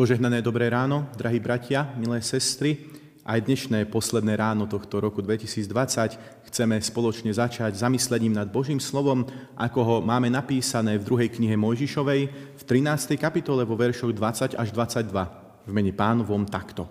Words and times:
Požehnané 0.00 0.40
dobré 0.40 0.72
ráno, 0.72 1.12
drahí 1.12 1.36
bratia, 1.36 1.92
milé 1.92 2.24
sestry. 2.24 2.88
Aj 3.20 3.36
dnešné 3.36 3.84
posledné 3.92 4.32
ráno 4.32 4.64
tohto 4.64 4.96
roku 4.96 5.20
2020 5.20 6.16
chceme 6.48 6.80
spoločne 6.80 7.28
začať 7.28 7.76
zamyslením 7.76 8.32
nad 8.32 8.48
Božím 8.48 8.80
slovom, 8.80 9.28
ako 9.60 9.80
ho 9.84 9.96
máme 10.00 10.32
napísané 10.32 10.96
v 10.96 11.04
druhej 11.04 11.28
knihe 11.36 11.52
Mojžišovej 11.52 12.20
v 12.32 12.62
13. 12.64 13.20
kapitole 13.20 13.68
vo 13.68 13.76
veršoch 13.76 14.16
20 14.16 14.56
až 14.56 14.68
22 14.72 15.68
v 15.68 15.72
mene 15.76 15.92
pánovom 15.92 16.48
takto. 16.48 16.88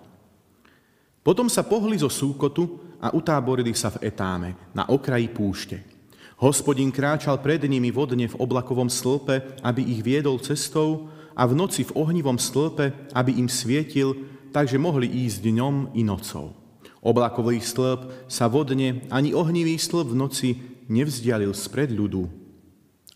Potom 1.26 1.50
sa 1.50 1.66
pohli 1.66 1.98
zo 1.98 2.06
súkotu 2.06 2.94
a 3.02 3.10
utáborili 3.10 3.74
sa 3.74 3.90
v 3.90 4.06
etáme, 4.06 4.70
na 4.70 4.86
okraji 4.86 5.26
púšte. 5.34 5.99
Hospodin 6.40 6.88
kráčal 6.88 7.36
pred 7.44 7.60
nimi 7.68 7.92
vodne 7.92 8.24
v 8.24 8.38
oblakovom 8.40 8.88
slpe, 8.88 9.44
aby 9.60 9.84
ich 9.84 10.00
viedol 10.00 10.40
cestou, 10.40 11.12
a 11.36 11.48
v 11.48 11.56
noci 11.56 11.88
v 11.88 11.94
ohnivom 11.96 12.36
stĺpe, 12.36 13.12
aby 13.16 13.40
im 13.40 13.48
svietil, 13.48 14.12
takže 14.50 14.76
mohli 14.76 15.08
ísť 15.08 15.46
dňom 15.46 15.74
i 15.96 16.02
nocou. 16.04 16.52
Oblakový 17.00 17.64
stĺp 17.64 18.28
sa 18.28 18.44
vodne, 18.50 19.08
ani 19.08 19.32
ohnivý 19.32 19.80
stĺp 19.80 20.12
v 20.12 20.20
noci 20.20 20.48
nevzdialil 20.90 21.56
spred 21.56 21.94
ľudu. 21.96 22.28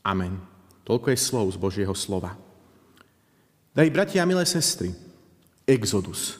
Amen. 0.00 0.40
Toľko 0.88 1.12
je 1.12 1.18
slov 1.20 1.46
z 1.52 1.60
Božieho 1.60 1.92
slova. 1.92 2.36
Daj 3.76 3.92
bratia 3.92 4.24
a 4.24 4.28
milé 4.28 4.46
sestry, 4.48 4.94
Exodus, 5.68 6.38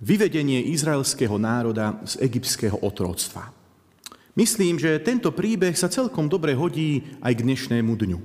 vyvedenie 0.00 0.64
izraelského 0.70 1.36
národa 1.36 1.98
z 2.08 2.20
egyptského 2.24 2.78
otroctva. 2.80 3.57
Myslím, 4.38 4.78
že 4.78 5.02
tento 5.02 5.34
príbeh 5.34 5.74
sa 5.74 5.90
celkom 5.90 6.30
dobre 6.30 6.54
hodí 6.54 7.02
aj 7.18 7.34
k 7.34 7.42
dnešnému 7.42 7.90
dňu. 7.90 8.18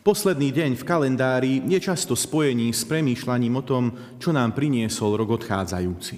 Posledný 0.00 0.56
deň 0.56 0.80
v 0.80 0.86
kalendári 0.88 1.54
je 1.68 1.76
často 1.76 2.16
spojený 2.16 2.72
s 2.72 2.88
premýšľaním 2.88 3.60
o 3.60 3.66
tom, 3.68 3.92
čo 4.16 4.32
nám 4.32 4.56
priniesol 4.56 5.20
rok 5.20 5.36
odchádzajúci. 5.36 6.16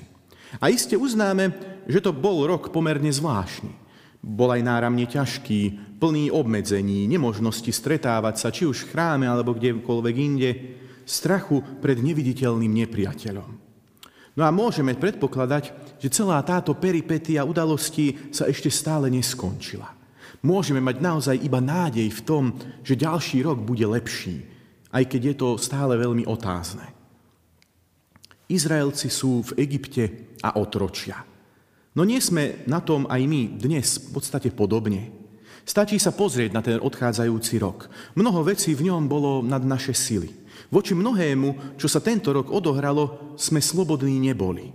A 0.63 0.71
iste 0.71 0.95
uznáme, 0.95 1.51
že 1.91 1.99
to 1.99 2.15
bol 2.15 2.47
rok 2.47 2.71
pomerne 2.71 3.11
zvláštny. 3.11 3.75
Bol 4.23 4.55
aj 4.55 4.63
náramne 4.63 5.11
ťažký, 5.11 5.99
plný 5.99 6.31
obmedzení, 6.31 7.11
nemožnosti 7.11 7.75
stretávať 7.75 8.35
sa 8.39 8.55
či 8.55 8.63
už 8.63 8.87
v 8.87 8.91
chráme 8.95 9.27
alebo 9.27 9.59
kdekoľvek 9.59 10.17
inde, 10.23 10.51
strachu 11.03 11.83
pred 11.83 11.99
neviditeľným 11.99 12.87
nepriateľom. 12.87 13.72
No 14.33 14.49
a 14.49 14.51
môžeme 14.51 14.97
predpokladať, 14.97 15.97
že 16.01 16.09
celá 16.09 16.41
táto 16.41 16.73
peripetia 16.73 17.45
udalostí 17.45 18.33
sa 18.33 18.49
ešte 18.49 18.73
stále 18.73 19.13
neskončila 19.13 20.03
môžeme 20.43 20.83
mať 20.83 20.97
naozaj 20.99 21.37
iba 21.39 21.63
nádej 21.63 22.11
v 22.11 22.21
tom, 22.27 22.45
že 22.83 22.99
ďalší 22.99 23.47
rok 23.47 23.63
bude 23.63 23.87
lepší, 23.87 24.43
aj 24.91 25.07
keď 25.09 25.23
je 25.33 25.35
to 25.39 25.49
stále 25.57 25.95
veľmi 25.95 26.27
otázne. 26.27 26.85
Izraelci 28.51 29.09
sú 29.09 29.41
v 29.41 29.65
Egypte 29.65 30.37
a 30.45 30.61
otročia. 30.61 31.25
No 31.97 32.05
nie 32.05 32.21
sme 32.21 32.67
na 32.69 32.85
tom 32.85 33.09
aj 33.09 33.23
my 33.25 33.57
dnes 33.57 34.11
v 34.11 34.21
podstate 34.21 34.53
podobne. 34.53 35.09
Stačí 35.63 35.97
sa 35.97 36.11
pozrieť 36.11 36.51
na 36.53 36.61
ten 36.61 36.77
odchádzajúci 36.83 37.63
rok. 37.63 37.87
Mnoho 38.19 38.43
vecí 38.43 38.75
v 38.75 38.91
ňom 38.91 39.07
bolo 39.07 39.41
nad 39.47 39.63
naše 39.63 39.95
sily. 39.95 40.42
Voči 40.73 40.97
mnohému, 40.97 41.77
čo 41.77 41.85
sa 41.85 42.01
tento 42.01 42.33
rok 42.33 42.49
odohralo, 42.49 43.37
sme 43.37 43.61
slobodní 43.61 44.17
neboli. 44.17 44.73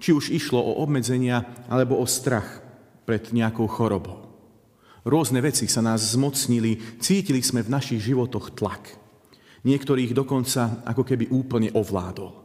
Či 0.00 0.16
už 0.16 0.32
išlo 0.32 0.56
o 0.56 0.80
obmedzenia 0.80 1.68
alebo 1.68 2.00
o 2.00 2.08
strach 2.08 2.64
pred 3.04 3.28
nejakou 3.28 3.68
chorobou. 3.68 4.32
Rôzne 5.04 5.44
veci 5.44 5.68
sa 5.68 5.84
nás 5.84 6.16
zmocnili, 6.16 6.80
cítili 6.96 7.44
sme 7.44 7.60
v 7.60 7.72
našich 7.76 8.00
životoch 8.00 8.56
tlak. 8.56 8.96
Niektorých 9.68 10.16
dokonca 10.16 10.80
ako 10.88 11.04
keby 11.04 11.28
úplne 11.28 11.68
ovládol. 11.76 12.42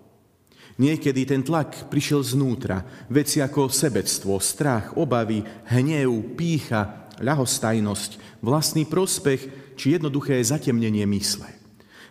Niekedy 0.77 1.25
ten 1.25 1.41
tlak 1.41 1.89
prišiel 1.89 2.21
znútra. 2.21 2.85
Veci 3.09 3.41
ako 3.41 3.71
sebectvo, 3.71 4.37
strach, 4.37 4.93
obavy, 4.93 5.41
hnev, 5.73 6.37
pícha, 6.37 7.09
ľahostajnosť, 7.17 8.41
vlastný 8.45 8.85
prospech 8.85 9.73
či 9.73 9.97
jednoduché 9.97 10.37
zatemnenie 10.43 11.07
mysle. 11.09 11.49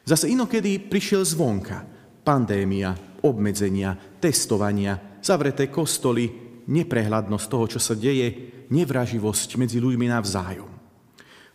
Zase 0.06 0.30
inokedy 0.30 0.78
prišiel 0.86 1.26
zvonka. 1.26 1.82
Pandémia, 2.22 2.94
obmedzenia, 3.26 3.98
testovania, 4.22 5.18
zavreté 5.18 5.66
kostoly, 5.66 6.30
neprehľadnosť 6.70 7.46
toho, 7.50 7.64
čo 7.66 7.80
sa 7.82 7.98
deje, 7.98 8.54
nevraživosť 8.70 9.58
medzi 9.58 9.82
ľuďmi 9.82 10.06
navzájom. 10.06 10.70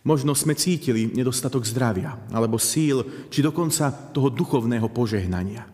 Možno 0.04 0.36
sme 0.36 0.52
cítili 0.52 1.08
nedostatok 1.08 1.64
zdravia, 1.64 2.28
alebo 2.28 2.60
síl, 2.60 3.28
či 3.32 3.40
dokonca 3.40 3.88
toho 4.12 4.28
duchovného 4.28 4.90
požehnania. 4.92 5.64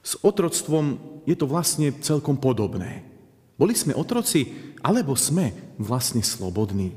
S 0.00 0.16
otroctvom 0.24 0.96
je 1.28 1.36
to 1.36 1.44
vlastne 1.44 1.92
celkom 2.00 2.40
podobné. 2.40 3.04
Boli 3.58 3.74
sme 3.76 3.92
otroci, 3.92 4.72
alebo 4.80 5.12
sme 5.18 5.74
vlastne 5.76 6.22
slobodní. 6.24 6.94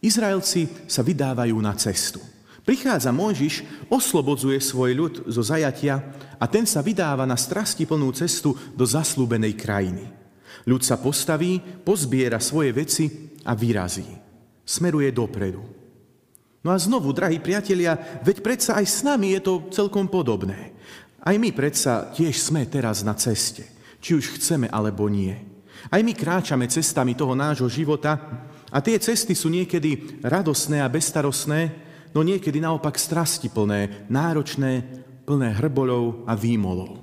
Izraelci 0.00 0.88
sa 0.88 1.04
vydávajú 1.04 1.58
na 1.60 1.74
cestu. 1.76 2.22
Prichádza 2.70 3.10
Mojžiš, 3.10 3.66
oslobodzuje 3.90 4.62
svoj 4.62 4.94
ľud 4.94 5.14
zo 5.26 5.42
zajatia 5.42 6.06
a 6.38 6.46
ten 6.46 6.62
sa 6.62 6.78
vydáva 6.86 7.26
na 7.26 7.34
strasti 7.34 7.82
plnú 7.82 8.14
cestu 8.14 8.54
do 8.78 8.86
zaslúbenej 8.86 9.58
krajiny. 9.58 10.06
Ľud 10.70 10.78
sa 10.78 10.94
postaví, 10.94 11.58
pozbiera 11.82 12.38
svoje 12.38 12.70
veci 12.70 13.34
a 13.42 13.58
vyrazí. 13.58 14.06
Smeruje 14.62 15.10
dopredu. 15.10 15.66
No 16.62 16.70
a 16.70 16.78
znovu, 16.78 17.10
drahí 17.10 17.42
priatelia, 17.42 18.22
veď 18.22 18.38
predsa 18.38 18.78
aj 18.78 18.86
s 18.86 19.02
nami 19.02 19.34
je 19.34 19.40
to 19.42 19.66
celkom 19.74 20.06
podobné. 20.06 20.70
Aj 21.26 21.34
my 21.34 21.50
predsa 21.50 22.14
tiež 22.14 22.38
sme 22.38 22.70
teraz 22.70 23.02
na 23.02 23.18
ceste, 23.18 23.66
či 23.98 24.14
už 24.14 24.38
chceme 24.38 24.70
alebo 24.70 25.10
nie. 25.10 25.34
Aj 25.90 25.98
my 25.98 26.14
kráčame 26.14 26.70
cestami 26.70 27.18
toho 27.18 27.34
nášho 27.34 27.66
života 27.66 28.14
a 28.70 28.78
tie 28.78 28.94
cesty 29.02 29.34
sú 29.34 29.50
niekedy 29.50 30.22
radosné 30.22 30.78
a 30.78 30.86
bestarostné, 30.86 31.89
no 32.14 32.20
niekedy 32.22 32.58
naopak 32.58 32.98
strastiplné, 32.98 34.10
náročné, 34.10 34.84
plné 35.24 35.54
hrbolov 35.62 36.26
a 36.26 36.34
výmolov. 36.34 36.98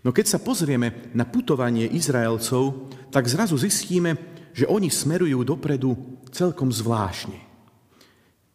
No 0.00 0.10
keď 0.16 0.26
sa 0.32 0.38
pozrieme 0.40 1.12
na 1.12 1.28
putovanie 1.28 1.84
Izraelcov, 1.84 2.88
tak 3.12 3.28
zrazu 3.28 3.60
zistíme, 3.60 4.16
že 4.56 4.64
oni 4.64 4.88
smerujú 4.88 5.44
dopredu 5.44 5.92
celkom 6.32 6.72
zvláštne. 6.72 7.50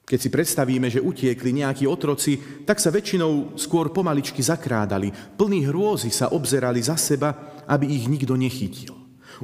Keď 0.06 0.20
si 0.22 0.30
predstavíme, 0.30 0.86
že 0.86 1.02
utiekli 1.02 1.66
nejakí 1.66 1.90
otroci, 1.90 2.38
tak 2.62 2.78
sa 2.78 2.94
väčšinou 2.94 3.58
skôr 3.58 3.90
pomaličky 3.90 4.38
zakrádali, 4.38 5.10
plní 5.34 5.66
hrôzy 5.66 6.14
sa 6.14 6.30
obzerali 6.30 6.78
za 6.78 6.94
seba, 6.94 7.62
aby 7.66 7.90
ich 7.90 8.06
nikto 8.06 8.38
nechytil. 8.38 8.94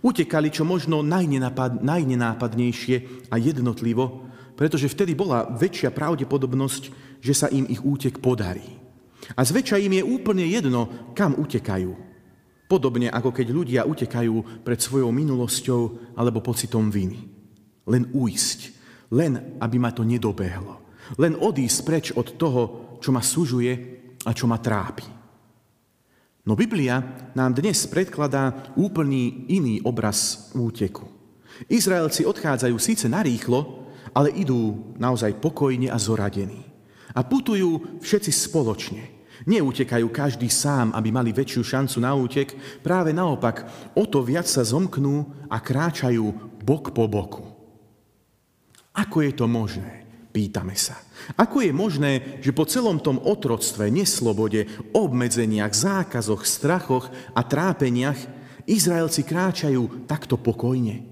Utekali 0.06 0.54
čo 0.54 0.62
možno 0.62 1.02
najnenápad, 1.02 1.82
najnenápadnejšie 1.82 3.28
a 3.34 3.36
jednotlivo, 3.42 4.31
pretože 4.56 4.92
vtedy 4.92 5.18
bola 5.18 5.48
väčšia 5.50 5.92
pravdepodobnosť, 5.92 6.84
že 7.22 7.34
sa 7.34 7.48
im 7.50 7.66
ich 7.70 7.82
útek 7.82 8.20
podarí. 8.20 8.82
A 9.38 9.42
zväčša 9.46 9.78
im 9.80 10.02
je 10.02 10.04
úplne 10.04 10.44
jedno, 10.50 11.14
kam 11.14 11.38
utekajú. 11.38 11.94
Podobne 12.68 13.12
ako 13.12 13.30
keď 13.36 13.48
ľudia 13.52 13.82
utekajú 13.84 14.64
pred 14.64 14.80
svojou 14.80 15.12
minulosťou 15.12 16.16
alebo 16.16 16.40
pocitom 16.40 16.88
viny. 16.88 17.20
Len 17.88 18.08
uísť, 18.16 18.60
len 19.12 19.60
aby 19.60 19.78
ma 19.78 19.92
to 19.92 20.08
nedobehlo. 20.08 20.80
Len 21.20 21.36
odísť 21.36 21.80
preč 21.84 22.06
od 22.16 22.40
toho, 22.40 22.62
čo 23.04 23.12
ma 23.12 23.20
sužuje 23.20 23.74
a 24.24 24.32
čo 24.32 24.48
ma 24.48 24.62
trápi. 24.62 25.04
No 26.42 26.58
Biblia 26.58 27.30
nám 27.38 27.54
dnes 27.54 27.86
predkladá 27.86 28.74
úplný 28.74 29.46
iný 29.52 29.78
obraz 29.86 30.50
úteku. 30.58 31.06
Izraelci 31.70 32.26
odchádzajú 32.26 32.76
síce 32.82 33.06
narýchlo, 33.06 33.81
ale 34.12 34.32
idú 34.36 34.94
naozaj 35.00 35.40
pokojne 35.40 35.92
a 35.92 35.98
zoradení. 36.00 36.64
A 37.12 37.24
putujú 37.28 38.00
všetci 38.00 38.32
spoločne. 38.32 39.04
Neutekajú 39.50 40.08
každý 40.14 40.54
sám, 40.54 40.94
aby 40.94 41.10
mali 41.10 41.34
väčšiu 41.34 41.64
šancu 41.66 41.98
na 41.98 42.14
útek, 42.14 42.54
práve 42.86 43.10
naopak, 43.10 43.66
o 43.98 44.06
to 44.06 44.22
viac 44.22 44.46
sa 44.46 44.62
zomknú 44.62 45.50
a 45.50 45.58
kráčajú 45.58 46.30
bok 46.62 46.94
po 46.94 47.10
boku. 47.10 47.44
Ako 48.94 49.26
je 49.26 49.34
to 49.34 49.50
možné? 49.50 50.06
Pýtame 50.32 50.80
sa. 50.80 50.96
Ako 51.36 51.60
je 51.60 51.76
možné, 51.76 52.40
že 52.40 52.56
po 52.56 52.64
celom 52.64 53.04
tom 53.04 53.20
otroctve, 53.20 53.92
neslobode, 53.92 54.64
obmedzeniach, 54.96 55.76
zákazoch, 55.76 56.48
strachoch 56.48 57.12
a 57.36 57.42
trápeniach 57.44 58.16
Izraelci 58.64 59.28
kráčajú 59.28 60.08
takto 60.08 60.40
pokojne? 60.40 61.11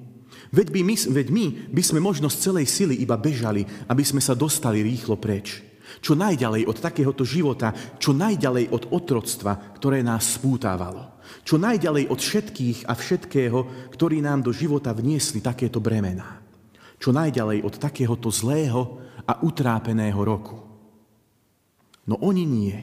Veď, 0.50 0.68
by 0.74 0.82
my, 0.82 0.96
veď 0.98 1.28
my 1.30 1.46
by 1.70 1.84
sme 1.86 2.00
možno 2.02 2.26
z 2.26 2.50
celej 2.50 2.66
sily 2.66 2.98
iba 2.98 3.14
bežali, 3.22 3.66
aby 3.86 4.02
sme 4.02 4.18
sa 4.18 4.34
dostali 4.34 4.82
rýchlo 4.82 5.18
preč. 5.22 5.62
Čo 6.02 6.14
najďalej 6.14 6.70
od 6.70 6.78
takéhoto 6.78 7.26
života, 7.26 7.74
čo 7.98 8.14
najďalej 8.14 8.70
od 8.70 8.84
otroctva, 8.94 9.78
ktoré 9.78 10.06
nás 10.06 10.38
spútávalo. 10.38 11.22
Čo 11.46 11.62
najďalej 11.62 12.10
od 12.10 12.20
všetkých 12.22 12.90
a 12.90 12.94
všetkého, 12.94 13.60
ktorí 13.94 14.22
nám 14.22 14.46
do 14.46 14.54
života 14.54 14.94
vniesli 14.94 15.42
takéto 15.42 15.82
bremená. 15.82 16.42
Čo 17.02 17.14
najďalej 17.14 17.66
od 17.66 17.76
takéhoto 17.78 18.30
zlého 18.30 19.02
a 19.26 19.42
utrápeného 19.46 20.22
roku. 20.22 20.58
No 22.10 22.18
oni 22.26 22.46
nie. 22.46 22.78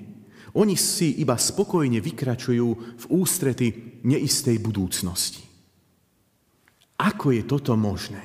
Oni 0.54 0.78
si 0.78 1.18
iba 1.18 1.34
spokojne 1.34 1.98
vykračujú 1.98 2.68
v 2.74 3.04
ústrety 3.10 4.00
neistej 4.06 4.62
budúcnosti. 4.62 5.45
Ako 6.96 7.32
je 7.32 7.42
toto 7.44 7.76
možné? 7.76 8.24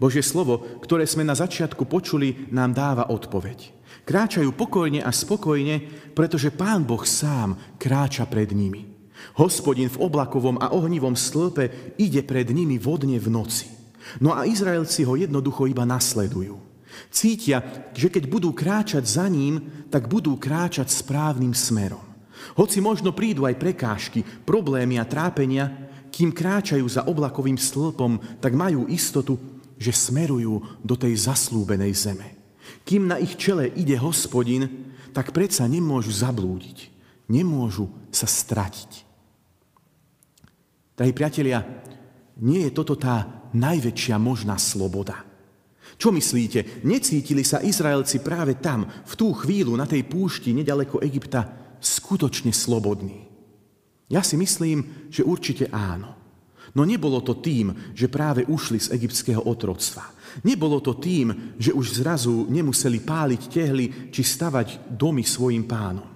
Božie 0.00 0.26
slovo, 0.26 0.58
ktoré 0.82 1.06
sme 1.06 1.22
na 1.22 1.38
začiatku 1.38 1.86
počuli, 1.86 2.50
nám 2.50 2.74
dáva 2.74 3.04
odpoveď. 3.08 3.72
Kráčajú 4.04 4.52
pokojne 4.52 5.00
a 5.00 5.08
spokojne, 5.14 5.80
pretože 6.12 6.52
Pán 6.52 6.84
Boh 6.84 7.06
sám 7.06 7.56
kráča 7.80 8.26
pred 8.26 8.52
nimi. 8.52 8.90
Hospodin 9.38 9.88
v 9.88 10.00
oblakovom 10.02 10.60
a 10.60 10.74
ohnivom 10.74 11.16
stĺpe 11.16 11.96
ide 11.96 12.20
pred 12.26 12.50
nimi 12.52 12.76
vodne 12.76 13.16
v 13.16 13.32
noci. 13.32 13.70
No 14.20 14.36
a 14.36 14.44
Izraelci 14.44 15.06
ho 15.08 15.16
jednoducho 15.16 15.64
iba 15.64 15.88
nasledujú. 15.88 16.60
Cítia, 17.08 17.64
že 17.96 18.12
keď 18.12 18.28
budú 18.28 18.50
kráčať 18.52 19.02
za 19.06 19.26
ním, 19.26 19.86
tak 19.88 20.06
budú 20.06 20.36
kráčať 20.36 20.90
správnym 20.92 21.56
smerom. 21.56 22.02
Hoci 22.60 22.78
možno 22.84 23.16
prídu 23.16 23.48
aj 23.48 23.56
prekážky, 23.56 24.20
problémy 24.44 25.00
a 25.00 25.08
trápenia, 25.08 25.83
kým 26.14 26.30
kráčajú 26.30 26.86
za 26.86 27.02
oblakovým 27.10 27.58
stĺpom, 27.58 28.38
tak 28.38 28.54
majú 28.54 28.86
istotu, 28.86 29.34
že 29.74 29.90
smerujú 29.90 30.62
do 30.86 30.94
tej 30.94 31.26
zaslúbenej 31.26 31.90
zeme. 31.90 32.38
Kým 32.86 33.10
na 33.10 33.18
ich 33.18 33.34
čele 33.34 33.74
ide 33.74 33.98
hospodin, 33.98 34.94
tak 35.10 35.34
predsa 35.34 35.66
nemôžu 35.66 36.14
zablúdiť, 36.14 36.94
nemôžu 37.26 37.90
sa 38.14 38.30
stratiť. 38.30 39.02
Drahí 40.94 41.10
priatelia, 41.10 41.66
nie 42.38 42.62
je 42.62 42.70
toto 42.70 42.94
tá 42.94 43.50
najväčšia 43.50 44.14
možná 44.14 44.54
sloboda. 44.54 45.26
Čo 45.98 46.14
myslíte, 46.14 46.86
necítili 46.86 47.42
sa 47.42 47.62
Izraelci 47.62 48.22
práve 48.22 48.58
tam, 48.58 48.86
v 48.86 49.14
tú 49.18 49.34
chvíľu, 49.34 49.74
na 49.74 49.86
tej 49.86 50.06
púšti, 50.06 50.54
nedaleko 50.54 51.02
Egypta, 51.02 51.50
skutočne 51.82 52.54
slobodní? 52.54 53.33
Ja 54.14 54.22
si 54.22 54.38
myslím, 54.38 55.10
že 55.10 55.26
určite 55.26 55.66
áno. 55.74 56.14
No 56.78 56.86
nebolo 56.86 57.18
to 57.18 57.34
tým, 57.42 57.94
že 57.98 58.06
práve 58.06 58.46
ušli 58.46 58.78
z 58.78 58.94
egyptského 58.94 59.42
otroctva. 59.42 60.14
Nebolo 60.46 60.78
to 60.78 60.94
tým, 60.94 61.54
že 61.58 61.74
už 61.74 61.98
zrazu 61.98 62.46
nemuseli 62.46 63.02
páliť 63.02 63.42
tehly 63.50 63.86
či 64.14 64.22
stavať 64.22 64.86
domy 64.86 65.26
svojim 65.26 65.66
pánom. 65.66 66.06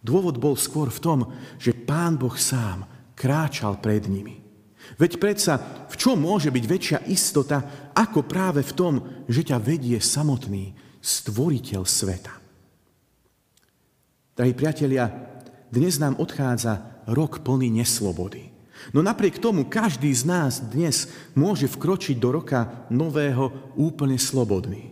Dôvod 0.00 0.40
bol 0.40 0.56
skôr 0.56 0.88
v 0.88 1.02
tom, 1.04 1.20
že 1.60 1.76
pán 1.76 2.16
Boh 2.16 2.34
sám 2.36 2.88
kráčal 3.12 3.76
pred 3.80 4.08
nimi. 4.08 4.40
Veď 4.98 5.16
predsa, 5.20 5.86
v 5.88 5.94
čom 5.96 6.20
môže 6.20 6.52
byť 6.52 6.64
väčšia 6.64 6.98
istota, 7.08 7.92
ako 7.92 8.24
práve 8.24 8.64
v 8.64 8.72
tom, 8.72 8.94
že 9.28 9.46
ťa 9.46 9.62
vedie 9.62 10.00
samotný 10.00 10.74
stvoriteľ 11.00 11.82
sveta. 11.86 12.34
Drahí 14.36 14.52
priatelia, 14.52 15.06
dnes 15.72 15.96
nám 15.96 16.20
odchádza 16.20 16.91
rok 17.06 17.42
plný 17.42 17.70
neslobody. 17.70 18.52
No 18.90 18.98
napriek 18.98 19.38
tomu 19.38 19.62
každý 19.62 20.10
z 20.10 20.26
nás 20.26 20.58
dnes 20.58 21.06
môže 21.38 21.70
vkročiť 21.70 22.18
do 22.18 22.34
roka 22.34 22.86
nového 22.90 23.74
úplne 23.78 24.18
slobodný. 24.18 24.90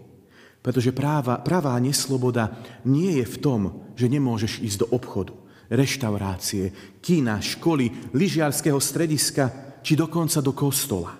Pretože 0.62 0.94
práva, 0.94 1.40
pravá 1.40 1.74
nesloboda 1.82 2.54
nie 2.86 3.18
je 3.18 3.26
v 3.26 3.36
tom, 3.40 3.60
že 3.96 4.06
nemôžeš 4.06 4.62
ísť 4.62 4.78
do 4.84 4.86
obchodu, 4.94 5.34
reštaurácie, 5.72 6.70
kína, 7.00 7.40
školy, 7.42 8.12
lyžiarského 8.14 8.78
strediska, 8.78 9.76
či 9.80 9.96
dokonca 9.96 10.38
do 10.44 10.52
kostola. 10.52 11.16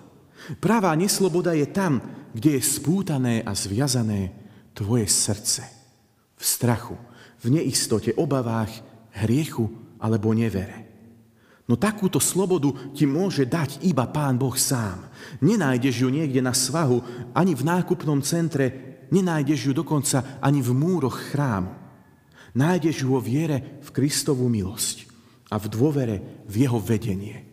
Pravá 0.61 0.93
nesloboda 0.93 1.57
je 1.57 1.65
tam, 1.67 1.99
kde 2.31 2.57
je 2.57 2.61
spútané 2.63 3.41
a 3.41 3.51
zviazané 3.51 4.31
tvoje 4.77 5.09
srdce. 5.09 5.65
V 6.37 6.43
strachu, 6.45 6.95
v 7.41 7.45
neistote, 7.49 8.13
obavách, 8.13 8.71
hriechu 9.25 9.69
alebo 10.01 10.33
nevere. 10.33 10.91
No 11.69 11.79
takúto 11.79 12.19
slobodu 12.19 12.73
ti 12.91 13.07
môže 13.07 13.47
dať 13.47 13.85
iba 13.85 14.03
Pán 14.09 14.35
Boh 14.35 14.57
sám. 14.57 15.07
Nenájdeš 15.39 16.03
ju 16.03 16.09
niekde 16.11 16.43
na 16.43 16.51
svahu, 16.51 16.99
ani 17.31 17.55
v 17.55 17.63
nákupnom 17.63 18.19
centre, 18.25 18.99
nenájdeš 19.13 19.69
ju 19.69 19.73
dokonca 19.77 20.41
ani 20.43 20.59
v 20.59 20.73
múroch 20.75 21.31
chrámu. 21.31 21.71
Nájdeš 22.51 23.07
ju 23.07 23.15
vo 23.15 23.23
viere 23.23 23.79
v 23.79 23.89
Kristovú 23.95 24.51
milosť 24.51 25.07
a 25.47 25.55
v 25.55 25.65
dôvere 25.71 26.43
v 26.43 26.67
jeho 26.67 26.75
vedenie. 26.83 27.47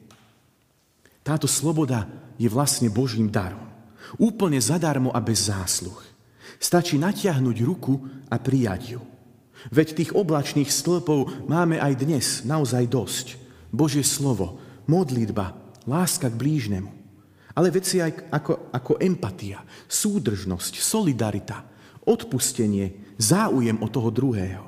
Táto 1.22 1.46
sloboda 1.46 2.10
je 2.40 2.50
vlastne 2.50 2.90
Božím 2.90 3.30
darom. 3.30 3.68
Úplne 4.16 4.58
zadarmo 4.58 5.12
a 5.12 5.20
bez 5.22 5.46
zásluh. 5.46 6.00
Stačí 6.58 6.98
natiahnuť 6.98 7.56
ruku 7.62 8.02
a 8.32 8.40
prijať 8.40 8.98
ju. 8.98 9.00
Veď 9.74 9.98
tých 9.98 10.10
oblačných 10.14 10.70
stĺpov 10.70 11.50
máme 11.50 11.82
aj 11.82 11.92
dnes 11.98 12.26
naozaj 12.46 12.86
dosť. 12.86 13.26
Božie 13.74 14.06
slovo, 14.06 14.62
modlitba, 14.86 15.52
láska 15.84 16.30
k 16.30 16.38
blížnemu. 16.38 16.90
Ale 17.58 17.74
veci 17.74 17.98
aj 17.98 18.30
ako, 18.30 18.70
ako 18.70 18.92
empatia, 19.02 19.60
súdržnosť, 19.90 20.78
solidarita, 20.78 21.66
odpustenie, 22.06 23.18
záujem 23.18 23.76
o 23.82 23.90
toho 23.90 24.14
druhého. 24.14 24.64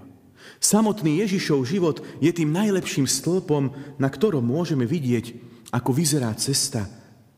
Samotný 0.61 1.25
Ježišov 1.25 1.65
život 1.65 2.03
je 2.21 2.29
tým 2.35 2.51
najlepším 2.53 3.09
stĺpom, 3.09 3.97
na 3.97 4.09
ktorom 4.11 4.45
môžeme 4.45 4.85
vidieť, 4.85 5.33
ako 5.71 5.95
vyzerá 5.95 6.35
cesta 6.37 6.85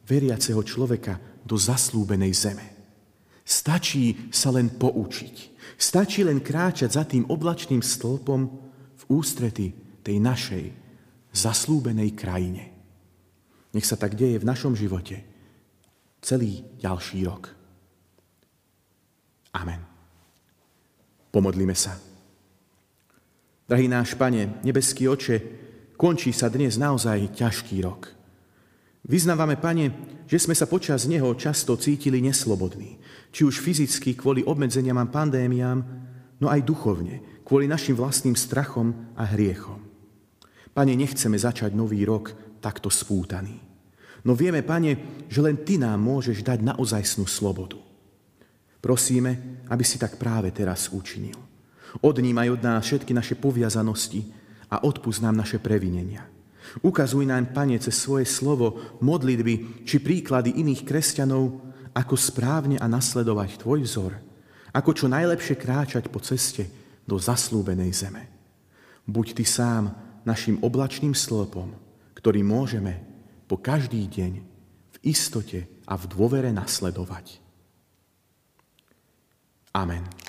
veriaceho 0.09 0.59
človeka 0.65 1.21
do 1.45 1.55
zaslúbenej 1.55 2.33
zeme. 2.33 2.72
Stačí 3.43 4.31
sa 4.31 4.55
len 4.55 4.71
poučiť. 4.71 5.37
Stačí 5.75 6.23
len 6.23 6.39
kráčať 6.39 6.91
za 6.95 7.03
tým 7.03 7.27
oblačným 7.27 7.83
stĺpom 7.83 8.41
v 8.97 9.03
ústrety 9.11 9.75
tej 10.03 10.17
našej 10.23 10.65
zaslúbenej 11.35 12.15
krajine. 12.15 12.71
Nech 13.73 13.89
sa 13.89 13.99
tak 13.99 14.15
deje 14.15 14.39
v 14.39 14.49
našom 14.49 14.77
živote 14.79 15.25
celý 16.23 16.63
ďalší 16.79 17.27
rok. 17.27 17.51
Amen. 19.53 19.83
Pomodlíme 21.35 21.75
sa. 21.75 21.99
Drahý 23.67 23.91
náš 23.91 24.15
Pane, 24.15 24.63
nebeský 24.63 25.09
oče, 25.09 25.37
končí 25.99 26.31
sa 26.31 26.53
dnes 26.53 26.79
naozaj 26.79 27.33
ťažký 27.35 27.83
rok. 27.83 28.13
Vyznávame, 29.03 29.59
Pane, 29.59 29.91
že 30.31 30.39
sme 30.39 30.55
sa 30.55 30.71
počas 30.71 31.11
neho 31.11 31.35
často 31.35 31.75
cítili 31.75 32.23
neslobodní, 32.23 33.02
či 33.33 33.49
už 33.49 33.65
fyzicky 33.65 34.13
kvôli 34.13 34.45
obmedzeniam 34.45 35.01
a 35.01 35.09
pandémiám, 35.09 35.81
no 36.39 36.47
aj 36.53 36.61
duchovne, 36.63 37.43
kvôli 37.43 37.65
našim 37.65 37.97
vlastným 37.97 38.37
strachom 38.37 38.93
a 39.17 39.25
hriechom. 39.33 39.81
Pane, 40.73 40.93
nechceme 40.93 41.37
začať 41.37 41.73
nový 41.73 42.05
rok 42.05 42.33
takto 42.61 42.93
spútaný. 42.93 43.57
No 44.23 44.37
vieme, 44.37 44.63
Pane, 44.63 45.25
že 45.27 45.41
len 45.43 45.65
Ty 45.65 45.83
nám 45.83 45.99
môžeš 45.99 46.45
dať 46.45 46.63
naozajstnú 46.63 47.27
slobodu. 47.27 47.81
Prosíme, 48.79 49.65
aby 49.69 49.85
si 49.85 49.97
tak 49.99 50.21
práve 50.21 50.53
teraz 50.53 50.93
učinil. 50.93 51.37
Odnímaj 52.01 52.49
od 52.57 52.61
nás 52.65 52.85
všetky 52.89 53.13
naše 53.13 53.37
poviazanosti 53.37 54.25
a 54.73 54.81
odpúsť 54.81 55.21
nám 55.29 55.45
naše 55.45 55.59
previnenia. 55.61 56.25
Ukazuj 56.81 57.29
nám, 57.29 57.53
Pane, 57.53 57.77
cez 57.83 57.99
svoje 57.99 58.25
slovo, 58.25 58.97
modlitby 59.05 59.85
či 59.85 60.01
príklady 60.01 60.57
iných 60.57 60.89
kresťanov, 60.89 61.72
ako 61.93 62.17
správne 62.17 62.81
a 62.81 62.87
nasledovať 62.89 63.61
Tvoj 63.61 63.81
vzor, 63.85 64.13
ako 64.73 64.91
čo 64.97 65.07
najlepšie 65.13 65.57
kráčať 65.61 66.09
po 66.09 66.21
ceste 66.25 66.69
do 67.05 67.21
zaslúbenej 67.21 67.93
zeme. 67.93 68.25
Buď 69.05 69.37
Ty 69.37 69.45
sám 69.45 69.85
našim 70.25 70.63
oblačným 70.63 71.13
stĺpom, 71.13 71.75
ktorý 72.17 72.41
môžeme 72.47 73.03
po 73.51 73.59
každý 73.61 74.09
deň 74.09 74.33
v 74.95 74.97
istote 75.05 75.69
a 75.85 75.99
v 75.99 76.05
dôvere 76.09 76.55
nasledovať. 76.55 77.43
Amen. 79.75 80.22